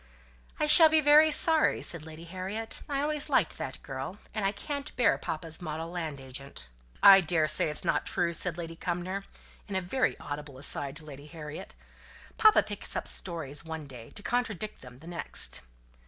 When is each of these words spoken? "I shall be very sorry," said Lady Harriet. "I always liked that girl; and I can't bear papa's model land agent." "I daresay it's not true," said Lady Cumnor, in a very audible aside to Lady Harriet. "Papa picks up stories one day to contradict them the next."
"I 0.59 0.65
shall 0.65 0.89
be 0.89 0.99
very 0.99 1.29
sorry," 1.29 1.79
said 1.83 2.07
Lady 2.07 2.23
Harriet. 2.23 2.81
"I 2.89 3.01
always 3.01 3.29
liked 3.29 3.59
that 3.59 3.83
girl; 3.83 4.17
and 4.33 4.43
I 4.43 4.51
can't 4.51 4.95
bear 4.95 5.15
papa's 5.19 5.61
model 5.61 5.91
land 5.91 6.19
agent." 6.19 6.65
"I 7.03 7.21
daresay 7.21 7.69
it's 7.69 7.85
not 7.85 8.07
true," 8.07 8.33
said 8.33 8.57
Lady 8.57 8.75
Cumnor, 8.75 9.25
in 9.67 9.75
a 9.75 9.79
very 9.81 10.19
audible 10.19 10.57
aside 10.57 10.95
to 10.95 11.05
Lady 11.05 11.27
Harriet. 11.27 11.75
"Papa 12.39 12.63
picks 12.63 12.95
up 12.95 13.07
stories 13.07 13.63
one 13.63 13.85
day 13.85 14.09
to 14.09 14.23
contradict 14.23 14.81
them 14.81 14.97
the 14.97 15.05
next." 15.07 15.61